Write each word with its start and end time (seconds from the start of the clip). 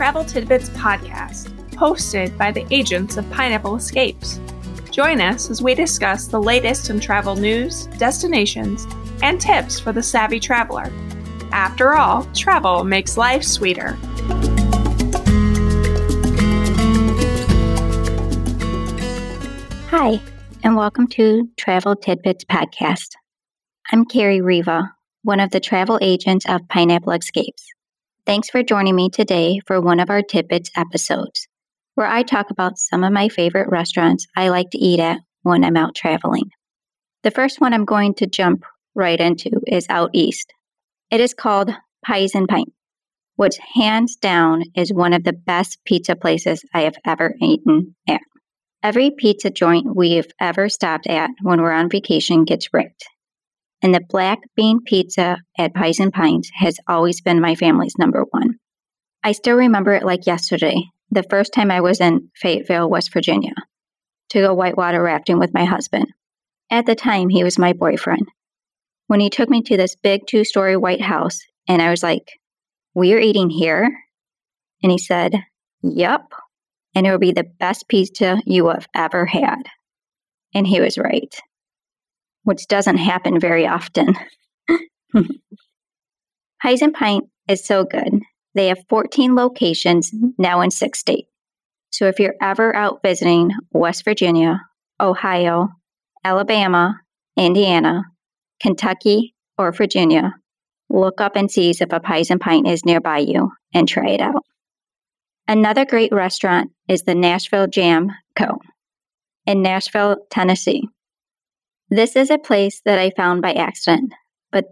Travel 0.00 0.24
Tidbits 0.24 0.70
podcast, 0.70 1.50
hosted 1.72 2.34
by 2.38 2.50
the 2.50 2.66
agents 2.70 3.18
of 3.18 3.30
Pineapple 3.30 3.76
Escapes. 3.76 4.40
Join 4.90 5.20
us 5.20 5.50
as 5.50 5.60
we 5.60 5.74
discuss 5.74 6.26
the 6.26 6.40
latest 6.40 6.88
in 6.88 7.00
travel 7.00 7.36
news, 7.36 7.84
destinations, 7.98 8.86
and 9.22 9.38
tips 9.38 9.78
for 9.78 9.92
the 9.92 10.02
savvy 10.02 10.40
traveler. 10.40 10.90
After 11.52 11.92
all, 11.92 12.24
travel 12.34 12.82
makes 12.82 13.18
life 13.18 13.44
sweeter. 13.44 13.98
Hi, 19.90 20.18
and 20.62 20.76
welcome 20.76 21.08
to 21.08 21.46
Travel 21.58 21.94
Tidbits 21.94 22.46
Podcast. 22.46 23.10
I'm 23.92 24.06
Carrie 24.06 24.40
Riva, 24.40 24.94
one 25.24 25.40
of 25.40 25.50
the 25.50 25.60
travel 25.60 25.98
agents 26.00 26.46
of 26.48 26.66
Pineapple 26.68 27.12
Escapes. 27.12 27.66
Thanks 28.26 28.50
for 28.50 28.62
joining 28.62 28.94
me 28.94 29.08
today 29.08 29.60
for 29.66 29.80
one 29.80 29.98
of 29.98 30.10
our 30.10 30.20
Tidbits 30.22 30.70
episodes, 30.76 31.48
where 31.94 32.06
I 32.06 32.22
talk 32.22 32.50
about 32.50 32.78
some 32.78 33.02
of 33.02 33.12
my 33.12 33.28
favorite 33.28 33.70
restaurants 33.70 34.26
I 34.36 34.50
like 34.50 34.70
to 34.70 34.78
eat 34.78 35.00
at 35.00 35.20
when 35.42 35.64
I'm 35.64 35.76
out 35.76 35.94
traveling. 35.94 36.50
The 37.22 37.30
first 37.30 37.60
one 37.62 37.72
I'm 37.72 37.86
going 37.86 38.14
to 38.16 38.26
jump 38.26 38.64
right 38.94 39.18
into 39.18 39.50
is 39.66 39.86
out 39.88 40.10
east. 40.12 40.52
It 41.10 41.20
is 41.20 41.32
called 41.32 41.70
Pies 42.04 42.34
and 42.34 42.46
Pint, 42.46 42.72
which 43.36 43.58
hands 43.74 44.16
down 44.16 44.64
is 44.76 44.92
one 44.92 45.14
of 45.14 45.24
the 45.24 45.32
best 45.32 45.78
pizza 45.86 46.14
places 46.14 46.62
I 46.74 46.82
have 46.82 46.96
ever 47.06 47.34
eaten 47.40 47.96
at. 48.06 48.20
Every 48.82 49.10
pizza 49.10 49.50
joint 49.50 49.96
we've 49.96 50.30
ever 50.38 50.68
stopped 50.68 51.06
at 51.06 51.30
when 51.40 51.62
we're 51.62 51.72
on 51.72 51.88
vacation 51.88 52.44
gets 52.44 52.72
ranked. 52.72 53.04
And 53.82 53.94
the 53.94 54.00
black 54.08 54.40
bean 54.56 54.80
pizza 54.84 55.38
at 55.58 55.74
Pies 55.74 56.00
and 56.00 56.12
Pints 56.12 56.50
has 56.54 56.78
always 56.86 57.20
been 57.20 57.40
my 57.40 57.54
family's 57.54 57.96
number 57.98 58.24
one. 58.30 58.56
I 59.22 59.32
still 59.32 59.56
remember 59.56 59.94
it 59.94 60.04
like 60.04 60.26
yesterday, 60.26 60.82
the 61.10 61.24
first 61.24 61.52
time 61.52 61.70
I 61.70 61.80
was 61.80 62.00
in 62.00 62.30
Fayetteville, 62.36 62.88
West 62.90 63.12
Virginia, 63.12 63.54
to 64.30 64.40
go 64.40 64.54
whitewater 64.54 65.02
rafting 65.02 65.38
with 65.38 65.54
my 65.54 65.64
husband. 65.64 66.06
At 66.70 66.86
the 66.86 66.94
time, 66.94 67.28
he 67.28 67.42
was 67.42 67.58
my 67.58 67.72
boyfriend. 67.72 68.28
When 69.08 69.20
he 69.20 69.28
took 69.28 69.48
me 69.48 69.62
to 69.62 69.76
this 69.76 69.96
big 69.96 70.26
two 70.28 70.44
story 70.44 70.76
white 70.76 71.00
house, 71.00 71.40
and 71.66 71.82
I 71.82 71.90
was 71.90 72.02
like, 72.02 72.30
We're 72.94 73.18
eating 73.18 73.50
here? 73.50 73.90
And 74.82 74.92
he 74.92 74.98
said, 74.98 75.34
Yep. 75.82 76.32
and 76.94 77.06
it 77.06 77.10
will 77.10 77.18
be 77.18 77.32
the 77.32 77.50
best 77.58 77.88
pizza 77.88 78.40
you 78.46 78.68
have 78.68 78.86
ever 78.94 79.26
had. 79.26 79.62
And 80.54 80.66
he 80.66 80.80
was 80.80 80.98
right, 80.98 81.34
which 82.44 82.66
doesn't 82.68 82.96
happen 82.98 83.38
very 83.40 83.66
often. 83.66 84.16
Pies 86.62 86.82
and 86.82 86.94
Pint 86.94 87.24
is 87.48 87.64
so 87.64 87.84
good. 87.84 88.20
They 88.54 88.68
have 88.68 88.84
14 88.88 89.34
locations 89.34 90.10
now 90.38 90.60
in 90.60 90.70
six 90.70 90.98
states. 90.98 91.28
So 91.92 92.06
if 92.06 92.18
you're 92.18 92.34
ever 92.40 92.74
out 92.74 93.00
visiting 93.02 93.50
West 93.72 94.04
Virginia, 94.04 94.60
Ohio, 95.00 95.68
Alabama, 96.24 97.00
Indiana, 97.36 98.04
Kentucky, 98.60 99.34
or 99.58 99.72
Virginia, 99.72 100.34
look 100.88 101.20
up 101.20 101.36
and 101.36 101.50
see 101.50 101.70
if 101.70 101.92
a 101.92 102.00
Pies 102.00 102.30
and 102.30 102.40
Pint 102.40 102.68
is 102.68 102.84
nearby 102.84 103.18
you 103.18 103.50
and 103.74 103.88
try 103.88 104.10
it 104.10 104.20
out. 104.20 104.44
Another 105.48 105.84
great 105.84 106.12
restaurant 106.12 106.70
is 106.88 107.02
the 107.02 107.14
Nashville 107.14 107.66
Jam 107.66 108.12
Co. 108.36 108.58
in 109.46 109.62
Nashville, 109.62 110.16
Tennessee. 110.30 110.88
This 111.92 112.14
is 112.14 112.30
a 112.30 112.38
place 112.38 112.80
that 112.84 113.00
I 113.00 113.10
found 113.10 113.42
by 113.42 113.52
accident, 113.52 114.12
but 114.52 114.66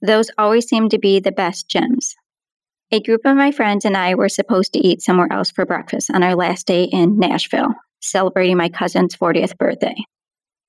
those 0.00 0.30
always 0.38 0.66
seem 0.66 0.88
to 0.88 0.98
be 0.98 1.20
the 1.20 1.30
best 1.30 1.68
gems. 1.68 2.14
A 2.90 3.00
group 3.00 3.20
of 3.26 3.36
my 3.36 3.52
friends 3.52 3.84
and 3.84 3.94
I 3.94 4.14
were 4.14 4.30
supposed 4.30 4.72
to 4.72 4.78
eat 4.78 5.02
somewhere 5.02 5.30
else 5.30 5.50
for 5.50 5.66
breakfast 5.66 6.10
on 6.10 6.22
our 6.22 6.34
last 6.34 6.66
day 6.66 6.84
in 6.84 7.18
Nashville, 7.18 7.74
celebrating 8.00 8.56
my 8.56 8.70
cousin's 8.70 9.14
40th 9.14 9.58
birthday. 9.58 9.94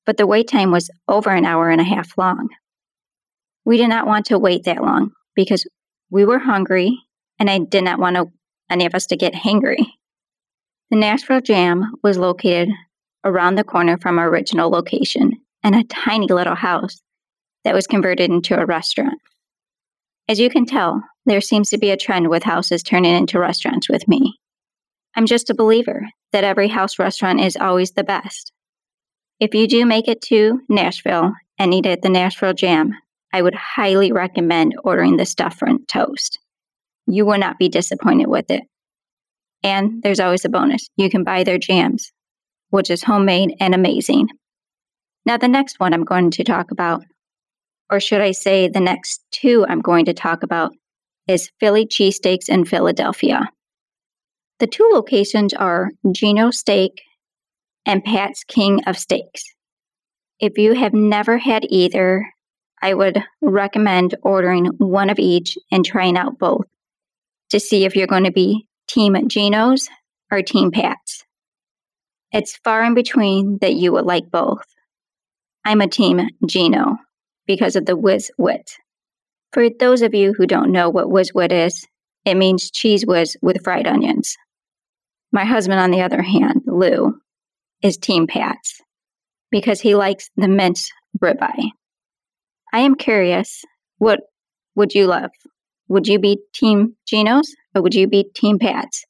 But 0.06 0.18
the 0.18 0.28
wait 0.28 0.50
time 0.50 0.72
was 0.72 0.92
over 1.08 1.30
an 1.30 1.46
hour 1.46 1.70
and 1.70 1.80
a 1.80 1.86
half 1.86 2.18
long. 2.18 2.50
We 3.64 3.78
did 3.78 3.88
not 3.88 4.06
want 4.06 4.26
to 4.26 4.38
wait 4.38 4.66
that 4.66 4.84
long 4.84 5.12
because 5.36 5.66
we 6.10 6.26
were 6.26 6.40
hungry 6.40 7.00
and 7.40 7.50
I 7.50 7.60
did 7.60 7.86
not 7.86 8.00
want 8.00 8.18
to 8.18 8.30
any 8.70 8.86
of 8.86 8.94
us 8.94 9.06
to 9.06 9.16
get 9.16 9.34
hangry. 9.34 9.86
The 10.90 10.98
Nashville 10.98 11.40
Jam 11.40 11.94
was 12.04 12.18
located 12.18 12.70
around 13.24 13.56
the 13.56 13.64
corner 13.64 13.98
from 13.98 14.20
our 14.20 14.28
original 14.28 14.70
location 14.70 15.40
in 15.64 15.74
a 15.74 15.84
tiny 15.86 16.28
little 16.28 16.56
house 16.56 17.02
that 17.64 17.74
was 17.74 17.88
converted 17.88 18.30
into 18.30 18.60
a 18.60 18.66
restaurant. 18.66 19.20
As 20.28 20.40
you 20.40 20.50
can 20.50 20.66
tell, 20.66 21.02
there 21.26 21.42
seems 21.42 21.70
to 21.70 21.78
be 21.78 21.92
a 21.92 21.98
trend 21.98 22.30
with 22.30 22.44
houses 22.44 22.84
turning 22.84 23.16
into 23.16 23.40
restaurants 23.40 23.90
with 23.90 24.08
me. 24.08 24.38
I'm 25.16 25.26
just 25.26 25.50
a 25.50 25.56
believer 25.56 26.08
that 26.32 26.44
every 26.44 26.68
house 26.68 27.00
restaurant 27.00 27.42
is 27.42 27.56
always 27.56 27.92
the 27.92 28.04
best. 28.04 28.52
If 29.40 29.54
you 29.54 29.68
do 29.68 29.86
make 29.86 30.08
it 30.08 30.22
to 30.24 30.62
Nashville 30.70 31.34
and 31.58 31.74
eat 31.74 31.86
at 31.86 32.02
the 32.02 32.10
Nashville 32.10 32.54
Jam, 32.54 32.94
I 33.32 33.42
would 33.42 33.56
highly 33.56 34.12
recommend 34.12 34.76
ordering 34.84 35.18
the 35.18 35.26
stuffed 35.26 35.60
French 35.60 35.82
toast 35.88 36.40
you 37.08 37.26
will 37.26 37.38
not 37.38 37.60
be 37.60 37.70
disappointed 37.70 38.28
with 38.28 38.50
it. 38.50 38.64
And 39.64 40.02
there's 40.04 40.20
always 40.20 40.46
a 40.46 40.50
bonus 40.50 40.90
you 40.98 41.10
can 41.10 41.24
buy 41.24 41.44
their 41.44 41.58
jams, 41.58 42.12
which 42.70 42.90
is 42.90 43.04
homemade 43.04 43.56
and 43.60 43.74
amazing. 43.74 44.30
Now, 45.26 45.38
the 45.38 45.48
next 45.48 45.80
one 45.80 45.94
I'm 45.94 46.04
going 46.04 46.32
to 46.32 46.44
talk 46.44 46.72
about, 46.72 47.04
or 47.90 48.00
should 48.00 48.22
I 48.22 48.32
say 48.32 48.68
the 48.68 48.80
next 48.80 49.24
two 49.32 49.66
I'm 49.68 49.82
going 49.82 50.06
to 50.06 50.14
talk 50.14 50.44
about, 50.44 50.74
is 51.28 51.52
Philly 51.60 51.86
cheesesteaks 51.86 52.50
in 52.50 52.66
Philadelphia. 52.66 53.50
The 54.60 54.68
two 54.68 54.90
locations 54.94 55.54
are 55.54 55.92
Geno 56.12 56.52
Steak 56.52 57.02
and 57.86 58.04
Pat's 58.04 58.44
King 58.44 58.84
of 58.86 58.98
Steaks. 58.98 59.44
If 60.40 60.58
you 60.58 60.74
have 60.74 60.94
never 60.94 61.38
had 61.38 61.66
either, 61.70 62.30
I 62.82 62.94
would 62.94 63.24
recommend 63.42 64.16
ordering 64.24 64.66
one 64.78 65.10
of 65.10 65.20
each 65.20 65.58
and 65.72 65.86
trying 65.86 66.18
out 66.18 66.38
both 66.38 66.66
to 67.50 67.60
see 67.60 67.86
if 67.86 67.96
you're 67.96 68.08
going 68.08 68.26
to 68.26 68.32
be 68.32 68.68
Team 68.88 69.16
Geno's 69.30 69.90
or 70.32 70.42
Team 70.42 70.72
Pat's. 70.72 71.24
It's 72.34 72.58
far 72.58 72.84
in 72.84 72.94
between 72.94 73.60
that 73.60 73.76
you 73.76 73.94
would 73.94 74.06
like 74.06 74.30
both. 74.30 74.66
I'm 75.66 75.82
a 75.82 75.88
Team 75.88 76.30
Geno 76.46 76.98
because 77.48 77.76
of 77.76 77.86
the 77.86 77.96
whiz 77.96 78.32
wit. 78.38 78.72
For 79.54 79.70
those 79.70 80.02
of 80.02 80.14
you 80.14 80.34
who 80.34 80.46
don't 80.46 80.72
know 80.72 80.90
what 80.90 81.10
whiz 81.10 81.34
wit 81.34 81.52
is, 81.52 81.88
it 82.26 82.36
means 82.36 82.72
Cheez 82.72 83.06
Whiz 83.06 83.38
with 83.42 83.64
fried 83.64 83.88
onions. 83.88 84.38
My 85.32 85.46
husband, 85.46 85.80
on 85.80 85.92
the 85.92 86.02
other 86.02 86.22
hand, 86.22 86.62
Lou, 86.66 87.20
is 87.82 87.98
Team 87.98 88.28
Pat's 88.28 88.82
because 89.52 89.80
he 89.80 89.96
likes 89.96 90.30
the 90.36 90.48
minced 90.48 90.92
ribeye. 91.22 91.72
I 92.74 92.80
am 92.80 92.96
curious, 92.96 93.64
what 94.00 94.22
would 94.76 94.94
you 94.94 95.08
love? 95.08 95.32
Would 95.88 96.08
you 96.08 96.20
be 96.20 96.40
Team 96.54 96.96
Geno's 97.06 97.56
or 97.76 97.82
would 97.82 97.94
you 97.94 98.08
be 98.08 98.26
Team 98.36 98.58
Pat's? 98.60 99.06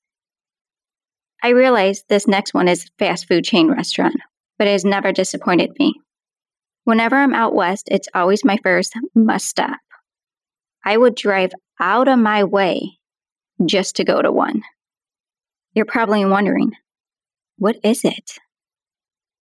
I 1.42 1.50
realize 1.50 2.03
this 2.09 2.28
next 2.28 2.53
one 2.53 2.68
is 2.68 2.90
fast 3.00 3.28
food 3.28 3.44
chain 3.44 3.69
restaurant, 3.69 4.16
but 4.58 4.68
it 4.68 4.72
has 4.72 4.86
never 4.86 5.12
disappointed 5.12 5.72
me. 5.80 5.96
Whenever 6.83 7.16
I'm 7.16 7.33
out 7.33 7.55
west, 7.55 7.88
it's 7.91 8.09
always 8.13 8.44
my 8.44 8.57
first 8.63 8.94
must 9.16 9.47
stop. 9.47 9.79
I 10.85 10.97
would 10.97 11.16
drive 11.16 11.51
out 11.79 12.07
of 12.07 12.19
my 12.19 12.44
way 12.44 12.99
just 13.66 13.95
to 13.97 14.03
go 14.03 14.21
to 14.21 14.31
one. 14.31 14.61
You're 15.73 15.85
probably 15.85 16.25
wondering, 16.25 16.71
what 17.57 17.77
is 17.83 18.03
it? 18.03 18.38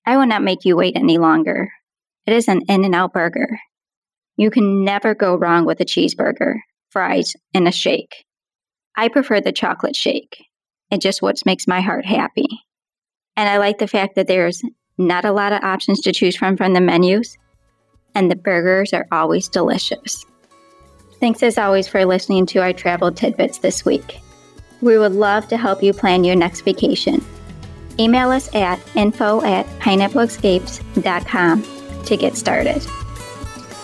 I 0.07 0.17
will 0.17 0.27
not 0.27 0.43
make 0.43 0.65
you 0.65 0.77
wait 0.77 0.97
any 0.97 1.19
longer. 1.19 1.71
It 2.27 2.33
is 2.33 2.49
an 2.49 2.63
In 2.69 2.85
N 2.85 2.95
Out 2.95 3.13
burger. 3.13 3.59
You 4.37 4.51
can 4.51 4.85
never 4.85 5.15
go 5.15 5.37
wrong 5.37 5.65
with 5.65 5.81
a 5.81 5.85
cheeseburger 5.85 6.57
fries, 6.93 7.35
and 7.55 7.67
a 7.67 7.73
shake. 7.73 8.25
I 8.97 9.09
prefer 9.09 9.41
the 9.41 9.51
chocolate 9.51 9.97
shake. 9.97 10.45
It 10.91 11.01
just 11.01 11.23
what 11.23 11.45
makes 11.47 11.67
my 11.67 11.81
heart 11.81 12.05
happy. 12.05 12.47
And 13.35 13.49
I 13.49 13.57
like 13.57 13.79
the 13.79 13.89
fact 13.89 14.15
that 14.17 14.27
there's 14.27 14.63
not 14.99 15.25
a 15.25 15.33
lot 15.33 15.53
of 15.53 15.63
options 15.63 16.01
to 16.03 16.13
choose 16.13 16.37
from 16.37 16.57
from 16.57 16.75
the 16.75 16.81
menus, 16.81 17.37
and 18.15 18.31
the 18.31 18.37
burgers 18.37 18.93
are 18.93 19.07
always 19.11 19.49
delicious. 19.49 20.25
Thanks 21.21 21.43
as 21.43 21.59
always 21.59 21.89
for 21.89 22.05
listening 22.05 22.47
to 22.47 22.61
our 22.61 22.73
travel 22.73 23.13
tidbits 23.13 23.59
this 23.59 23.85
week. 23.85 24.21
We 24.81 24.99
would 24.99 25.13
love 25.13 25.49
to 25.49 25.57
help 25.57 25.83
you 25.83 25.93
plan 25.93 26.25
your 26.25 26.37
next 26.37 26.63
vacation. 26.63 27.25
Email 27.99 28.31
us 28.31 28.53
at 28.55 28.81
info 28.97 29.43
at 29.43 29.67
pineappleescapes.com 29.79 32.05
to 32.05 32.17
get 32.17 32.37
started. 32.37 32.87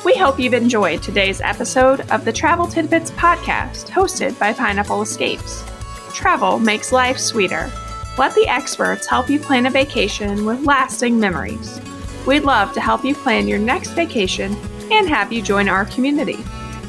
We 0.04 0.16
hope 0.16 0.40
you've 0.40 0.54
enjoyed 0.54 1.02
today's 1.02 1.40
episode 1.40 2.00
of 2.10 2.24
the 2.24 2.32
Travel 2.32 2.66
Tidbits 2.66 3.10
podcast 3.12 3.88
hosted 3.88 4.38
by 4.38 4.52
Pineapple 4.52 5.02
Escapes. 5.02 5.64
Travel 6.12 6.58
makes 6.58 6.92
life 6.92 7.18
sweeter. 7.18 7.70
Let 8.18 8.34
the 8.34 8.48
experts 8.48 9.06
help 9.06 9.30
you 9.30 9.38
plan 9.38 9.66
a 9.66 9.70
vacation 9.70 10.44
with 10.44 10.66
lasting 10.66 11.20
memories. 11.20 11.80
We'd 12.26 12.42
love 12.42 12.72
to 12.72 12.80
help 12.80 13.04
you 13.04 13.14
plan 13.14 13.46
your 13.46 13.60
next 13.60 13.90
vacation 13.90 14.56
and 14.90 15.08
have 15.08 15.32
you 15.32 15.40
join 15.40 15.68
our 15.68 15.84
community. 15.84 16.38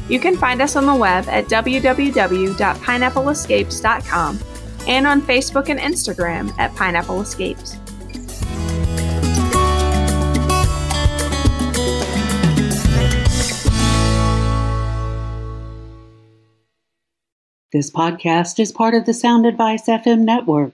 You 0.07 0.19
can 0.19 0.35
find 0.35 0.59
us 0.59 0.75
on 0.75 0.87
the 0.87 0.95
web 0.95 1.27
at 1.27 1.45
www.pineappleescapes.com 1.45 4.39
and 4.87 5.05
on 5.05 5.21
Facebook 5.21 5.69
and 5.69 5.79
Instagram 5.79 6.51
at 6.57 6.75
Pineapple 6.75 7.21
Escapes. 7.21 7.77
This 17.71 17.91
podcast 17.91 18.59
is 18.59 18.71
part 18.71 18.95
of 18.95 19.05
the 19.05 19.13
Sound 19.13 19.45
Advice 19.45 19.87
FM 19.87 20.21
network. 20.21 20.73